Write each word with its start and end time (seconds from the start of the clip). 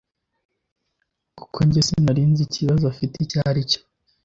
kuko 1.37 1.57
njye 1.67 1.81
sinari 1.87 2.21
nzi 2.31 2.41
ikibazo 2.47 2.83
afite 2.93 3.15
icyo 3.23 3.37
ari 3.49 3.61
cyo 3.69 3.81